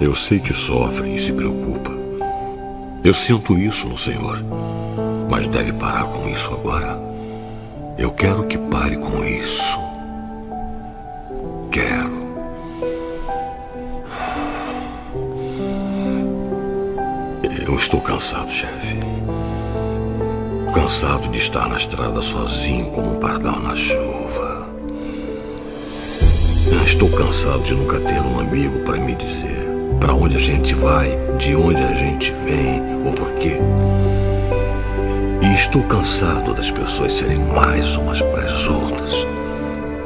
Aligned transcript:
Eu 0.00 0.14
sei 0.14 0.38
que 0.38 0.52
sofre 0.52 1.14
e 1.14 1.20
se 1.20 1.32
preocupa. 1.32 1.90
Eu 3.04 3.14
sinto 3.14 3.58
isso 3.58 3.88
no 3.88 3.98
Senhor. 3.98 4.38
Mas 5.30 5.46
deve 5.46 5.72
parar 5.72 6.04
com 6.04 6.28
isso 6.28 6.52
agora. 6.52 6.98
Eu 7.98 8.10
quero 8.12 8.46
que 8.46 8.58
pare 8.58 8.96
com 8.96 9.24
isso. 9.24 9.78
Quero. 11.70 12.24
Eu 17.66 17.78
estou 17.78 18.00
cansado, 18.00 18.50
chefe. 18.50 18.98
Cansado 20.74 21.28
de 21.28 21.38
estar 21.38 21.68
na 21.68 21.76
estrada 21.76 22.20
sozinho 22.20 22.90
como 22.90 23.16
um 23.16 23.20
pardal 23.20 23.60
na 23.60 23.76
chuva. 23.76 24.53
Estou 26.84 27.08
cansado 27.08 27.62
de 27.62 27.74
nunca 27.74 27.98
ter 27.98 28.20
um 28.20 28.38
amigo 28.38 28.80
para 28.80 28.98
me 28.98 29.14
dizer 29.14 29.54
para 29.98 30.12
onde 30.12 30.36
a 30.36 30.38
gente 30.38 30.74
vai, 30.74 31.18
de 31.38 31.56
onde 31.56 31.82
a 31.82 31.94
gente 31.94 32.30
vem, 32.44 32.82
o 33.06 33.12
porquê. 33.12 33.58
E 35.42 35.54
estou 35.54 35.82
cansado 35.84 36.52
das 36.52 36.70
pessoas 36.70 37.14
serem 37.14 37.38
mais 37.38 37.96
umas 37.96 38.20
para 38.20 38.42
as 38.42 38.68
outras. 38.68 39.26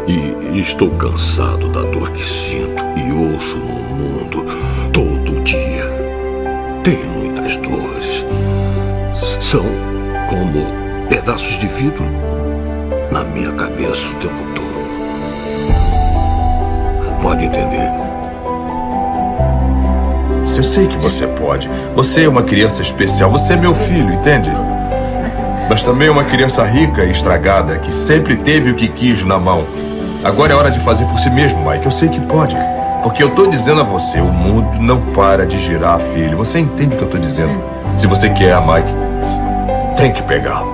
E 0.07 0.61
estou 0.61 0.89
cansado 0.93 1.69
da 1.71 1.83
dor 1.83 2.13
que 2.13 2.25
sinto 2.25 2.85
e 2.97 3.13
ouço 3.13 3.57
no 3.57 3.75
mundo 3.97 4.45
todo 4.93 5.43
dia. 5.43 5.85
Tenho 6.85 7.11
muitas 7.11 7.57
dores. 7.57 8.25
São 9.41 9.65
como 10.29 10.65
pedaços 11.09 11.59
de 11.59 11.67
vidro 11.67 12.05
na 13.11 13.25
minha 13.25 13.53
cabeça 13.53 14.09
o 14.11 14.15
tempo 14.21 14.55
todo. 14.55 14.68
Pode 17.21 17.45
entender? 17.45 17.91
Eu 20.57 20.63
sei 20.65 20.89
que 20.89 20.97
você 20.97 21.25
pode. 21.25 21.71
Você 21.95 22.25
é 22.25 22.29
uma 22.29 22.43
criança 22.43 22.83
especial. 22.83 23.31
Você 23.31 23.53
é 23.53 23.57
meu 23.57 23.77
filho, 23.77 24.13
entende? 24.13 24.51
Mas 25.71 25.83
também 25.83 26.09
é 26.09 26.11
uma 26.11 26.25
criança 26.25 26.65
rica 26.65 27.05
e 27.05 27.13
estragada 27.13 27.79
que 27.79 27.95
sempre 27.95 28.35
teve 28.35 28.71
o 28.71 28.75
que 28.75 28.89
quis 28.89 29.23
na 29.23 29.39
mão. 29.39 29.65
Agora 30.25 30.53
é 30.53 30.57
hora 30.57 30.71
de 30.71 30.81
fazer 30.81 31.05
por 31.05 31.19
si 31.19 31.31
mesmo, 31.31 31.65
Mike. 31.69 31.85
Eu 31.85 31.93
sei 31.93 32.09
que 32.09 32.19
pode. 32.21 32.57
Porque 33.05 33.23
eu 33.23 33.35
tô 33.37 33.47
dizendo 33.47 33.83
a 33.83 33.85
você, 33.85 34.21
o 34.21 34.33
mundo 34.33 34.81
não 34.81 35.01
para 35.13 35.47
de 35.47 35.59
girar, 35.59 36.01
filho. 36.13 36.37
Você 36.37 36.59
entende 36.59 36.97
o 36.97 36.99
que 36.99 37.05
eu 37.05 37.11
tô 37.11 37.19
dizendo? 37.19 37.63
Se 37.97 38.09
você 38.09 38.29
quer, 38.31 38.61
Mike, 38.61 38.93
tem 39.97 40.13
que 40.13 40.23
pegar. 40.23 40.65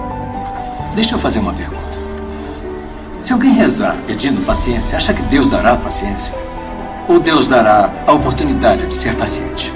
Deixa 0.94 1.14
eu 1.14 1.18
fazer 1.18 1.40
uma 1.40 1.52
pergunta. 1.52 1.93
Se 3.24 3.32
alguém 3.32 3.54
rezar 3.54 3.96
pedindo 4.06 4.44
paciência, 4.44 4.98
acha 4.98 5.14
que 5.14 5.22
Deus 5.22 5.48
dará 5.48 5.74
paciência? 5.76 6.30
Ou 7.08 7.18
Deus 7.18 7.48
dará 7.48 7.90
a 8.06 8.12
oportunidade 8.12 8.86
de 8.86 8.94
ser 8.94 9.14
paciente? 9.14 9.72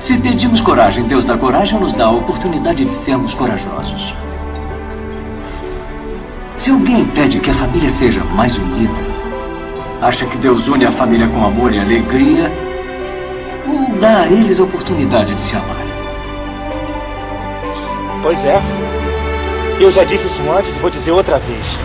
Se 0.00 0.18
pedimos 0.18 0.60
coragem, 0.60 1.04
Deus 1.04 1.24
dá 1.24 1.38
coragem 1.38 1.76
ou 1.76 1.82
nos 1.82 1.94
dá 1.94 2.06
a 2.06 2.10
oportunidade 2.10 2.84
de 2.84 2.90
sermos 2.90 3.32
corajosos? 3.32 4.12
Se 6.58 6.72
alguém 6.72 7.04
pede 7.04 7.38
que 7.38 7.50
a 7.50 7.54
família 7.54 7.90
seja 7.90 8.24
mais 8.24 8.58
unida, 8.58 8.98
acha 10.02 10.26
que 10.26 10.36
Deus 10.38 10.66
une 10.66 10.84
a 10.84 10.90
família 10.90 11.28
com 11.28 11.46
amor 11.46 11.72
e 11.72 11.78
alegria 11.78 12.50
ou 13.68 14.00
dá 14.00 14.22
a 14.22 14.26
eles 14.26 14.58
a 14.58 14.64
oportunidade 14.64 15.32
de 15.32 15.40
se 15.40 15.54
amar? 15.54 15.76
Pois 18.20 18.44
é. 18.44 18.85
Eu 19.78 19.90
já 19.90 20.04
disse 20.04 20.26
isso 20.26 20.42
antes 20.50 20.78
e 20.78 20.80
vou 20.80 20.90
dizer 20.90 21.12
outra 21.12 21.36
vez. 21.38 21.78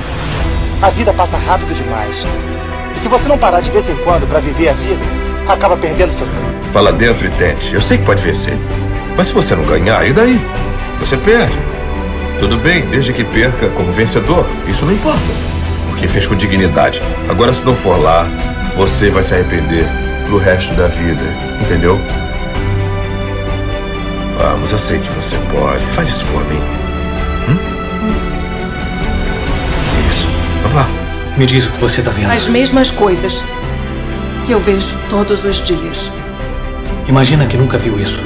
A 0.82 0.90
vida 0.90 1.14
passa 1.14 1.38
rápido 1.38 1.74
demais. 1.76 2.26
E 2.96 2.98
se 2.98 3.10
você 3.10 3.28
não 3.28 3.38
parar 3.38 3.60
de 3.60 3.70
vez 3.70 3.90
em 3.90 3.96
quando 3.98 4.26
para 4.28 4.40
viver 4.40 4.70
a 4.70 4.74
vida, 4.74 5.04
acaba 5.48 5.76
perdendo 5.76 6.10
seu 6.10 6.26
tempo. 6.28 6.72
Fala 6.72 6.94
dentro 6.94 7.28
e 7.28 7.30
tente. 7.30 7.74
Eu 7.74 7.82
sei 7.82 7.98
que 7.98 8.06
pode 8.06 8.24
vencer. 8.24 8.58
Mas 9.18 9.28
se 9.28 9.34
você 9.34 9.56
não 9.56 9.66
ganhar, 9.66 10.08
e 10.08 10.14
daí? 10.14 10.40
Você 11.02 11.18
perde. 11.18 11.58
Tudo 12.40 12.58
bem, 12.58 12.86
desde 12.88 13.12
que 13.12 13.26
perca 13.26 13.68
como 13.70 13.92
vencedor. 13.92 14.46
Isso 14.68 14.86
não 14.86 14.94
importa. 14.94 15.20
Porque 15.90 16.08
fez 16.08 16.26
com 16.26 16.36
dignidade. 16.36 17.02
Agora, 17.30 17.54
se 17.54 17.66
não 17.66 17.76
for 17.76 18.02
lá, 18.02 18.26
você 18.78 19.10
vai 19.12 19.24
se 19.24 19.34
arrepender 19.34 19.86
pro 20.28 20.38
resto 20.38 20.74
da 20.76 20.88
vida. 20.88 21.22
Entendeu? 21.60 22.00
Vamos, 24.38 24.72
eu 24.72 24.80
sei 24.80 25.00
que 25.00 25.10
você 25.12 25.38
pode. 25.52 25.86
Faz 25.88 26.08
isso 26.08 26.26
por 26.28 26.44
mim. 26.46 26.81
Me 31.38 31.46
diz 31.46 31.66
o 31.68 31.72
que 31.72 31.80
você 31.80 32.02
tá 32.02 32.12
vendo. 32.12 32.30
As 32.32 32.48
mesmas 32.48 32.92
coisas 32.92 33.42
que 34.46 34.52
eu 34.52 34.60
vejo 34.60 34.96
todos 35.10 35.44
os 35.44 35.64
dias. 35.64 36.12
Imagina 37.08 37.46
que 37.46 37.58
nunca 37.58 37.78
viu 37.78 38.00
isso. 38.00 38.20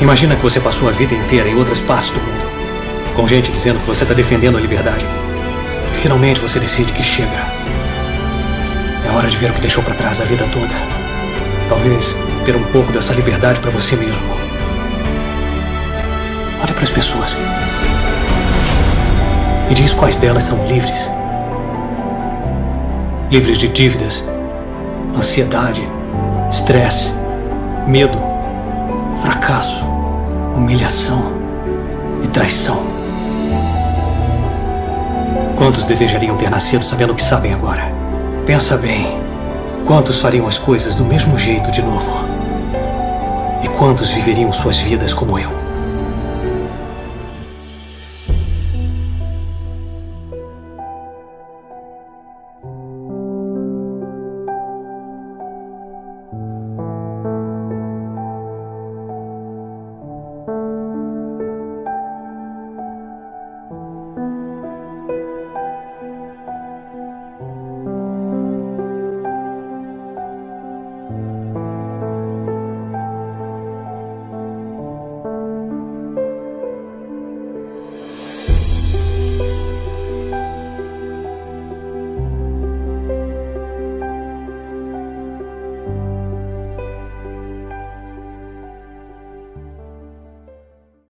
Imagina 0.00 0.36
que 0.36 0.42
você 0.42 0.60
passou 0.60 0.88
a 0.88 0.92
vida 0.92 1.14
inteira 1.14 1.48
em 1.48 1.56
outras 1.56 1.80
partes 1.80 2.10
do 2.10 2.20
mundo, 2.20 3.14
com 3.14 3.26
gente 3.26 3.50
dizendo 3.50 3.80
que 3.80 3.86
você 3.86 4.04
está 4.04 4.14
defendendo 4.14 4.56
a 4.56 4.60
liberdade. 4.60 5.04
E 5.92 5.96
finalmente 5.96 6.40
você 6.40 6.60
decide 6.60 6.92
que 6.92 7.02
chega. 7.02 7.46
É 9.06 9.10
hora 9.16 9.28
de 9.28 9.36
ver 9.36 9.50
o 9.50 9.54
que 9.54 9.60
deixou 9.60 9.82
para 9.82 9.94
trás 9.94 10.20
a 10.20 10.24
vida 10.24 10.46
toda. 10.52 10.74
Talvez 11.68 12.14
ter 12.44 12.54
um 12.54 12.64
pouco 12.64 12.92
dessa 12.92 13.12
liberdade 13.12 13.60
para 13.60 13.70
você 13.70 13.96
mesmo. 13.96 14.20
Olha 16.62 16.74
para 16.74 16.84
as 16.84 16.90
pessoas. 16.90 17.36
E 19.70 19.74
diz 19.74 19.92
quais 19.92 20.16
delas 20.16 20.44
são 20.44 20.66
livres. 20.66 21.10
Livres 23.30 23.58
de 23.58 23.68
dívidas, 23.68 24.24
ansiedade, 25.14 25.86
estresse, 26.50 27.12
medo, 27.86 28.18
fracasso, 29.20 29.86
humilhação 30.54 31.32
e 32.22 32.28
traição. 32.28 32.80
Quantos 35.58 35.84
desejariam 35.84 36.36
ter 36.36 36.50
nascido 36.50 36.84
sabendo 36.84 37.12
o 37.12 37.16
que 37.16 37.22
sabem 37.22 37.52
agora? 37.52 37.92
Pensa 38.46 38.76
bem. 38.76 39.20
Quantos 39.86 40.20
fariam 40.20 40.46
as 40.46 40.56
coisas 40.56 40.94
do 40.94 41.04
mesmo 41.04 41.36
jeito 41.36 41.70
de 41.70 41.82
novo? 41.82 42.10
E 43.62 43.68
quantos 43.68 44.10
viveriam 44.10 44.52
suas 44.52 44.78
vidas 44.78 45.12
como 45.12 45.38
eu? 45.38 45.67